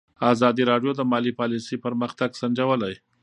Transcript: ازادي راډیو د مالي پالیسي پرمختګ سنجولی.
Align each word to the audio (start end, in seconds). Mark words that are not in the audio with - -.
ازادي 0.33 0.63
راډیو 0.71 0.91
د 0.95 1.01
مالي 1.11 1.31
پالیسي 1.39 1.75
پرمختګ 1.85 2.29
سنجولی. 2.41 2.93